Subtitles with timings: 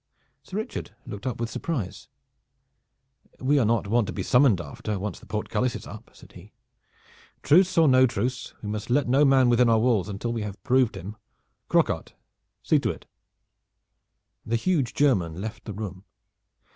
[0.41, 2.09] Sir Richard looked up with surprise.
[3.39, 6.53] "We are not wont to be summoned after once the portcullis is up," said he.
[7.43, 10.59] "Truce or no truce, we must let no man within our walls until we have
[10.63, 11.17] proved him.
[11.69, 12.15] Croquart,
[12.63, 13.05] see to it!"
[14.43, 16.03] The huge German left the room.